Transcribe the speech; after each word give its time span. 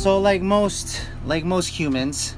so 0.00 0.18
like 0.18 0.40
most 0.40 0.98
like 1.26 1.44
most 1.44 1.66
humans 1.66 2.34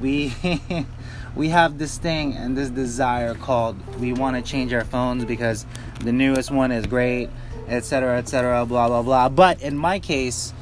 we 0.00 0.32
we 1.34 1.48
have 1.48 1.78
this 1.78 1.98
thing 1.98 2.32
and 2.34 2.56
this 2.56 2.70
desire 2.70 3.34
called 3.34 3.76
we 3.98 4.12
want 4.12 4.36
to 4.36 4.42
change 4.42 4.72
our 4.72 4.84
phones 4.84 5.24
because 5.24 5.66
the 6.04 6.12
newest 6.12 6.52
one 6.52 6.70
is 6.70 6.86
great 6.86 7.28
etc 7.66 8.18
etc 8.18 8.64
blah 8.64 8.86
blah 8.86 9.02
blah. 9.02 9.28
But 9.28 9.60
in 9.62 9.76
my 9.76 9.98
case 9.98 10.52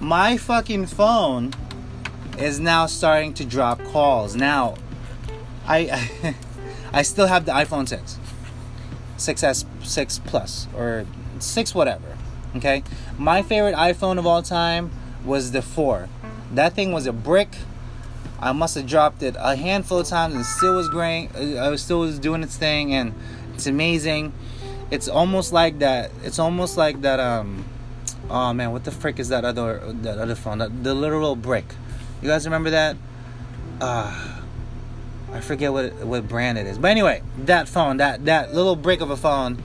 my 0.00 0.38
fucking 0.38 0.86
phone 0.86 1.52
is 2.38 2.58
now 2.58 2.86
starting 2.86 3.34
to 3.34 3.44
drop 3.44 3.84
calls. 3.84 4.34
Now 4.34 4.76
i 5.66 6.34
i 6.94 7.02
still 7.02 7.26
have 7.26 7.44
the 7.44 7.52
iphone 7.52 7.86
6 7.86 8.18
6s 9.18 9.66
6 9.82 10.18
plus 10.20 10.68
or 10.74 11.04
6 11.38 11.74
whatever 11.74 12.16
okay? 12.56 12.82
My 13.18 13.42
favorite 13.42 13.74
iphone 13.74 14.18
of 14.18 14.26
all 14.26 14.42
time 14.42 14.90
was 15.24 15.52
the 15.52 15.62
4 15.62 16.08
that 16.52 16.74
thing 16.74 16.92
was 16.92 17.06
a 17.06 17.12
brick 17.12 17.56
I 18.42 18.52
must 18.52 18.74
have 18.74 18.86
dropped 18.86 19.22
it 19.22 19.36
a 19.38 19.54
handful 19.54 19.98
of 19.98 20.06
times 20.06 20.34
and 20.34 20.46
still 20.46 20.76
was 20.76 20.88
great. 20.88 21.28
I 21.36 21.68
was 21.68 21.82
still 21.82 22.00
was 22.00 22.18
doing 22.18 22.42
its 22.42 22.56
thing 22.56 22.94
and 22.94 23.14
it's 23.54 23.66
amazing. 23.66 24.32
It's 24.90 25.08
almost 25.08 25.52
like 25.52 25.80
that. 25.80 26.10
It's 26.24 26.38
almost 26.38 26.78
like 26.78 27.02
that. 27.02 27.20
Um, 27.20 27.66
oh 28.30 28.54
man, 28.54 28.72
what 28.72 28.84
the 28.84 28.90
frick 28.90 29.18
is 29.18 29.28
that 29.28 29.44
other 29.44 29.92
that 30.02 30.18
other 30.18 30.34
phone? 30.34 30.58
That, 30.58 30.82
the 30.82 30.94
literal 30.94 31.36
brick. 31.36 31.66
You 32.22 32.28
guys 32.28 32.46
remember 32.46 32.70
that? 32.70 32.96
Uh, 33.78 34.38
I 35.34 35.40
forget 35.40 35.70
what 35.70 35.92
what 35.96 36.26
brand 36.26 36.56
it 36.56 36.66
is. 36.66 36.78
But 36.78 36.92
anyway, 36.92 37.22
that 37.40 37.68
phone, 37.68 37.98
that 37.98 38.24
that 38.24 38.54
little 38.54 38.74
brick 38.74 39.02
of 39.02 39.10
a 39.10 39.18
phone, 39.18 39.62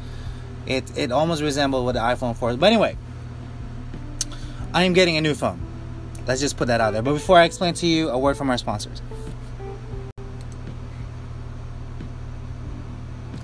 it 0.68 0.98
it 0.98 1.14
almost 1.14 1.42
resembled 1.42 1.86
what 1.86 1.94
the 1.94 2.02
iPhone 2.02 2.36
4 2.36 2.52
is. 2.52 2.58
But 2.58 2.68
anyway, 2.68 2.98
I 4.76 4.84
am 4.84 4.92
getting 4.92 5.16
a 5.16 5.22
new 5.22 5.34
phone. 5.34 5.58
Let's 6.28 6.42
just 6.42 6.58
put 6.58 6.68
that 6.68 6.82
out 6.82 6.92
there. 6.92 7.02
But 7.02 7.14
before 7.14 7.38
I 7.38 7.46
explain 7.46 7.76
to 7.76 7.88
you, 7.88 8.10
a 8.10 8.20
word 8.20 8.36
from 8.36 8.50
our 8.50 8.58
sponsors. 8.58 9.02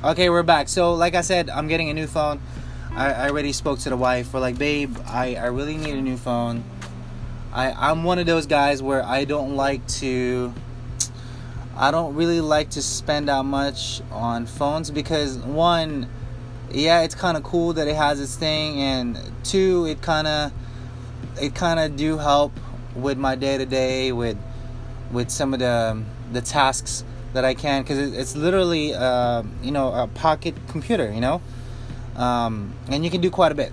Okay, 0.03 0.29
we're 0.29 0.43
back. 0.43 0.67
So, 0.67 0.93
like 0.93 1.15
I 1.15 1.21
said, 1.21 1.49
I'm 1.49 1.69
getting 1.69 1.89
a 1.89 1.93
new 1.93 2.05
phone. 2.05 2.41
I, 2.91 3.13
I 3.13 3.29
already 3.29 3.53
spoke 3.53 3.79
to 3.79 3.89
the 3.89 3.95
wife. 3.95 4.33
We're 4.33 4.41
like, 4.41 4.57
babe, 4.57 4.97
I, 5.07 5.35
I 5.35 5.45
really 5.45 5.77
need 5.77 5.95
a 5.95 6.01
new 6.01 6.17
phone. 6.17 6.65
I, 7.53 7.71
I'm 7.71 8.03
one 8.03 8.19
of 8.19 8.25
those 8.25 8.45
guys 8.45 8.83
where 8.83 9.01
I 9.01 9.23
don't 9.23 9.55
like 9.55 9.87
to. 9.87 10.53
I 11.77 11.91
don't 11.91 12.13
really 12.13 12.41
like 12.41 12.71
to 12.71 12.81
spend 12.81 13.29
that 13.29 13.45
much 13.45 14.01
on 14.11 14.47
phones 14.47 14.91
because, 14.91 15.37
one, 15.37 16.09
yeah, 16.69 17.03
it's 17.03 17.15
kind 17.15 17.37
of 17.37 17.43
cool 17.43 17.71
that 17.73 17.87
it 17.87 17.95
has 17.95 18.19
its 18.19 18.35
thing, 18.35 18.81
and 18.81 19.17
two, 19.45 19.85
it 19.85 20.01
kind 20.01 20.27
of 20.27 20.51
it 21.39 21.55
kind 21.55 21.79
of 21.79 21.95
do 21.95 22.17
help 22.17 22.51
with 22.95 23.17
my 23.17 23.35
day 23.35 23.57
to 23.57 23.65
day 23.65 24.11
with 24.11 24.37
with 25.11 25.29
some 25.29 25.53
of 25.53 25.59
the 25.59 26.01
the 26.31 26.41
tasks 26.41 27.03
that 27.33 27.45
I 27.45 27.53
can 27.53 27.83
because 27.83 27.97
it, 27.97 28.13
it's 28.13 28.35
literally 28.35 28.93
uh, 28.93 29.43
you 29.61 29.71
know 29.71 29.93
a 29.93 30.07
pocket 30.07 30.55
computer 30.67 31.11
you 31.11 31.21
know 31.21 31.41
um, 32.15 32.73
and 32.89 33.03
you 33.03 33.11
can 33.11 33.21
do 33.21 33.29
quite 33.29 33.51
a 33.51 33.55
bit. 33.55 33.71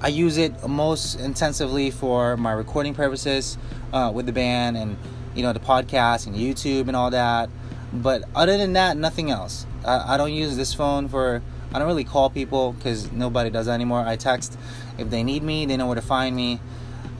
I 0.00 0.08
use 0.08 0.36
it 0.36 0.66
most 0.68 1.18
intensively 1.18 1.90
for 1.90 2.36
my 2.36 2.52
recording 2.52 2.94
purposes 2.94 3.58
uh, 3.92 4.12
with 4.14 4.26
the 4.26 4.32
band 4.32 4.76
and 4.76 4.96
you 5.34 5.42
know 5.42 5.52
the 5.52 5.60
podcast 5.60 6.26
and 6.26 6.36
YouTube 6.36 6.88
and 6.88 6.96
all 6.96 7.10
that. 7.10 7.48
But 7.92 8.24
other 8.34 8.56
than 8.58 8.74
that, 8.74 8.96
nothing 8.96 9.30
else. 9.30 9.66
I, 9.84 10.14
I 10.14 10.16
don't 10.16 10.32
use 10.32 10.56
this 10.56 10.74
phone 10.74 11.08
for. 11.08 11.42
I 11.76 11.78
don't 11.78 11.88
really 11.88 12.04
call 12.04 12.30
people 12.30 12.72
because 12.72 13.12
nobody 13.12 13.50
does 13.50 13.66
that 13.66 13.74
anymore. 13.74 14.00
I 14.00 14.16
text 14.16 14.58
if 14.96 15.10
they 15.10 15.22
need 15.22 15.42
me. 15.42 15.66
They 15.66 15.76
know 15.76 15.86
where 15.86 15.96
to 15.96 16.00
find 16.00 16.34
me. 16.34 16.58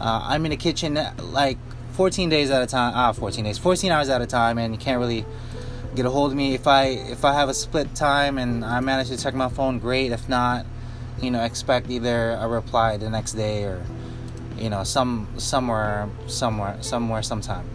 Uh, 0.00 0.20
I'm 0.22 0.46
in 0.46 0.50
the 0.50 0.56
kitchen 0.56 0.98
like 1.20 1.58
14 1.92 2.30
days 2.30 2.48
at 2.48 2.62
a 2.62 2.66
time. 2.66 2.94
Ah, 2.96 3.12
14 3.12 3.44
days, 3.44 3.58
14 3.58 3.92
hours 3.92 4.08
at 4.08 4.22
a 4.22 4.26
time, 4.26 4.56
and 4.56 4.72
you 4.72 4.80
can't 4.80 4.98
really 4.98 5.26
get 5.94 6.06
a 6.06 6.10
hold 6.10 6.30
of 6.30 6.38
me. 6.38 6.54
If 6.54 6.66
I 6.66 6.84
if 6.84 7.22
I 7.22 7.34
have 7.34 7.50
a 7.50 7.54
split 7.54 7.94
time 7.94 8.38
and 8.38 8.64
I 8.64 8.80
manage 8.80 9.08
to 9.08 9.18
check 9.18 9.34
my 9.34 9.50
phone, 9.50 9.78
great. 9.78 10.10
If 10.10 10.26
not, 10.26 10.64
you 11.20 11.30
know, 11.30 11.44
expect 11.44 11.90
either 11.90 12.30
a 12.40 12.48
reply 12.48 12.96
the 12.96 13.10
next 13.10 13.34
day 13.34 13.64
or 13.64 13.84
you 14.56 14.70
know 14.70 14.84
some 14.84 15.28
somewhere 15.36 16.08
somewhere 16.28 16.78
somewhere 16.80 17.22
sometime. 17.22 17.68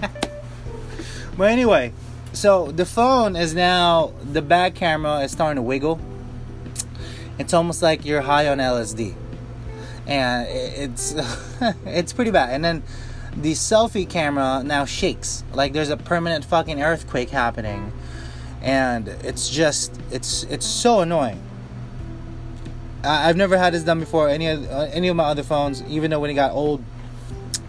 but 1.38 1.50
anyway, 1.50 1.94
so 2.34 2.70
the 2.70 2.84
phone 2.84 3.36
is 3.36 3.54
now 3.54 4.12
the 4.22 4.42
back 4.42 4.74
camera 4.74 5.20
is 5.20 5.32
starting 5.32 5.56
to 5.56 5.62
wiggle. 5.62 5.98
It's 7.38 7.54
almost 7.54 7.82
like 7.82 8.04
you're 8.04 8.22
high 8.22 8.48
on 8.48 8.58
LSD 8.58 9.14
and 10.06 10.46
it's 10.48 11.14
it's 11.86 12.12
pretty 12.12 12.30
bad. 12.30 12.50
And 12.50 12.64
then 12.64 12.82
the 13.36 13.52
selfie 13.52 14.08
camera 14.08 14.62
now 14.64 14.84
shakes 14.84 15.44
like 15.52 15.72
there's 15.72 15.90
a 15.90 15.96
permanent 15.96 16.44
fucking 16.44 16.82
earthquake 16.82 17.30
happening, 17.30 17.92
and 18.62 19.08
it's 19.08 19.48
just 19.48 19.98
it's 20.10 20.44
it's 20.44 20.66
so 20.66 21.00
annoying. 21.00 21.42
I, 23.02 23.26
have 23.26 23.36
never 23.36 23.58
had 23.58 23.74
this 23.74 23.82
done 23.82 24.00
before. 24.00 24.28
Any 24.28 24.48
of 24.48 24.70
uh, 24.70 24.88
any 24.92 25.08
of 25.08 25.16
my 25.16 25.24
other 25.24 25.42
phones, 25.42 25.82
even 25.84 26.10
though 26.10 26.20
when 26.20 26.30
it 26.30 26.34
got 26.34 26.52
old, 26.52 26.82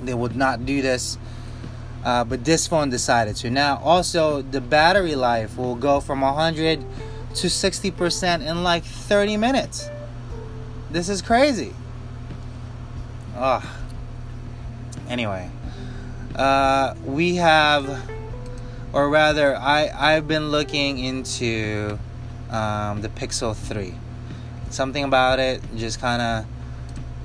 they 0.04 0.14
would 0.14 0.36
not 0.36 0.66
do 0.66 0.82
this. 0.82 1.18
Uh, 2.06 2.24
but 2.24 2.46
this 2.46 2.68
phone 2.68 2.90
decided 2.90 3.36
to. 3.36 3.50
Now, 3.50 3.82
also, 3.84 4.44
the 4.44 4.62
battery 4.62 5.16
life 5.16 5.58
will 5.58 5.76
go 5.76 6.00
from 6.00 6.22
100 6.22 6.86
to 7.34 7.48
60% 7.48 8.48
in 8.48 8.64
like 8.64 8.84
30 8.84 9.38
minutes. 9.38 9.90
This 10.92 11.10
is 11.10 11.22
crazy. 11.22 11.74
Ugh. 13.36 13.66
Anyway, 15.10 15.50
uh, 16.36 16.96
we 17.04 17.36
have, 17.36 18.10
or 18.94 19.10
rather, 19.10 19.56
I 19.56 19.90
I've 19.94 20.28
been 20.28 20.52
looking 20.52 21.00
into 21.00 22.00
um, 22.50 23.02
the 23.02 23.10
Pixel 23.10 23.56
Three. 23.56 23.94
Something 24.70 25.04
about 25.04 25.40
it 25.40 25.62
just 25.76 26.00
kind 26.00 26.22
of 26.22 26.46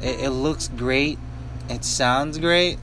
it, 0.03 0.21
it, 0.21 0.31
looks 0.31 0.69
great. 0.69 1.19
It 1.69 1.85
sounds 1.85 2.39
great. 2.39 2.79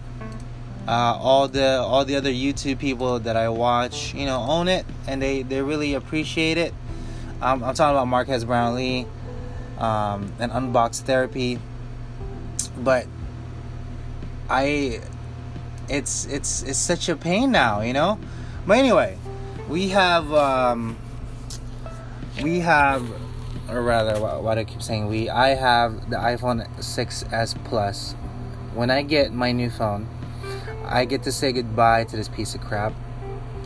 Uh, 0.88 1.18
all 1.20 1.48
the 1.48 1.80
all 1.80 2.06
the 2.06 2.16
other 2.16 2.32
YouTube 2.32 2.80
people 2.80 3.20
that 3.20 3.36
I 3.36 3.50
watch, 3.50 4.14
you 4.14 4.26
know, 4.26 4.40
own 4.40 4.68
it 4.68 4.86
and 5.08 5.22
they 5.22 5.42
they 5.42 5.62
really 5.62 5.94
appreciate 5.94 6.58
it. 6.58 6.74
Um, 7.42 7.64
I'm 7.64 7.76
talking 7.76 7.96
about 7.96 8.08
Marques 8.08 8.44
Brownlee 8.46 9.06
um, 9.78 10.32
and 10.40 10.52
Unbox 10.52 11.02
Therapy, 11.02 11.60
but 12.78 13.06
I 14.50 15.02
it's 15.90 16.26
it's 16.26 16.64
it's 16.64 16.80
such 16.80 17.10
a 17.10 17.16
pain 17.16 17.52
now, 17.52 17.82
you 17.82 17.94
know. 17.94 18.18
But 18.66 18.78
anyway, 18.78 19.18
we 19.68 19.90
have 19.90 20.32
um, 20.34 20.98
we 22.42 22.60
have, 22.60 23.10
or 23.70 23.82
rather, 23.82 24.20
what, 24.20 24.56
do 24.56 24.62
I 24.62 24.64
keep 24.64 24.82
saying 24.82 25.08
we? 25.08 25.30
I 25.30 25.50
have 25.50 26.10
the 26.10 26.18
iPhone 26.18 26.68
6s 26.78 27.64
Plus. 27.64 28.14
When 28.74 28.92
I 28.92 29.02
get 29.02 29.34
my 29.34 29.52
new 29.52 29.72
phone, 29.72 30.08
I 30.90 31.06
get 31.06 31.24
to 31.24 31.32
say 31.32 31.52
goodbye 31.52 32.06
to 32.06 32.16
this 32.16 32.28
piece 32.28 32.56
of 32.56 32.62
crap. 32.62 32.94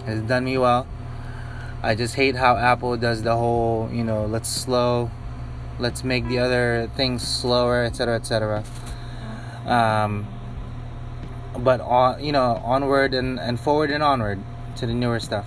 It's 0.08 0.28
done 0.28 0.46
me 0.46 0.58
well. 0.58 0.88
I 1.84 1.96
just 1.96 2.16
hate 2.16 2.36
how 2.36 2.58
Apple 2.58 2.98
does 2.98 3.24
the 3.24 3.36
whole, 3.36 3.90
you 3.92 4.04
know, 4.04 4.26
let's 4.26 4.50
slow, 4.50 5.10
let's 5.80 6.04
make 6.04 6.28
the 6.28 6.40
other 6.40 6.90
things 6.96 7.28
slower, 7.28 7.84
etc., 7.84 8.16
etc. 8.16 8.64
Um, 9.66 10.28
but 11.58 11.82
on 11.82 12.24
you 12.24 12.32
know 12.32 12.62
onward 12.64 13.14
and, 13.14 13.40
and 13.40 13.60
forward 13.60 13.92
and 13.92 14.04
onward 14.04 14.40
to 14.78 14.86
the 14.86 14.94
newer 14.94 15.20
stuff 15.20 15.46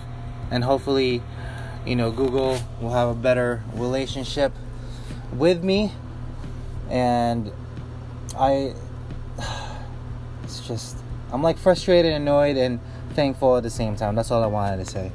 and 0.51 0.63
hopefully 0.63 1.21
you 1.85 1.95
know 1.95 2.11
google 2.11 2.57
will 2.79 2.91
have 2.91 3.09
a 3.09 3.15
better 3.15 3.63
relationship 3.73 4.51
with 5.33 5.63
me 5.63 5.91
and 6.89 7.51
i 8.37 8.73
it's 10.43 10.65
just 10.67 10.97
i'm 11.31 11.41
like 11.43 11.57
frustrated 11.57 12.13
annoyed 12.13 12.57
and 12.57 12.79
thankful 13.13 13.57
at 13.57 13.63
the 13.63 13.69
same 13.69 13.95
time 13.95 14.15
that's 14.15 14.31
all 14.31 14.43
i 14.43 14.47
wanted 14.47 14.77
to 14.77 14.85
say 14.85 15.11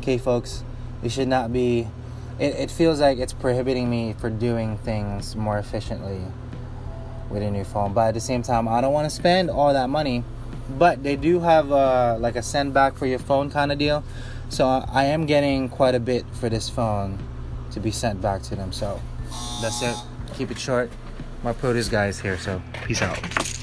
okay 0.00 0.18
folks 0.18 0.64
it 1.02 1.10
should 1.10 1.28
not 1.28 1.52
be 1.52 1.88
it, 2.38 2.54
it 2.54 2.70
feels 2.70 3.00
like 3.00 3.18
it's 3.18 3.32
prohibiting 3.32 3.88
me 3.88 4.14
for 4.18 4.30
doing 4.30 4.76
things 4.78 5.36
more 5.36 5.58
efficiently 5.58 6.20
with 7.30 7.42
a 7.42 7.50
new 7.50 7.64
phone. 7.64 7.92
But 7.92 8.08
at 8.08 8.14
the 8.14 8.20
same 8.20 8.42
time, 8.42 8.66
I 8.68 8.80
don't 8.80 8.92
want 8.92 9.08
to 9.08 9.14
spend 9.14 9.50
all 9.50 9.72
that 9.72 9.88
money. 9.88 10.24
But 10.78 11.02
they 11.02 11.16
do 11.16 11.40
have 11.40 11.70
uh, 11.70 12.16
like 12.18 12.36
a 12.36 12.42
send 12.42 12.72
back 12.72 12.96
for 12.96 13.06
your 13.06 13.18
phone 13.18 13.50
kind 13.50 13.70
of 13.70 13.78
deal. 13.78 14.02
So 14.48 14.66
I 14.66 15.04
am 15.04 15.26
getting 15.26 15.68
quite 15.68 15.94
a 15.94 16.00
bit 16.00 16.24
for 16.32 16.48
this 16.48 16.70
phone 16.70 17.18
to 17.72 17.80
be 17.80 17.90
sent 17.90 18.22
back 18.22 18.42
to 18.44 18.56
them. 18.56 18.72
So 18.72 19.00
that's 19.60 19.82
it. 19.82 19.96
Keep 20.34 20.52
it 20.52 20.58
short. 20.58 20.90
My 21.42 21.52
produce 21.52 21.88
guy 21.88 22.06
is 22.06 22.20
here, 22.20 22.38
so 22.38 22.62
peace 22.86 23.02
out. 23.02 23.53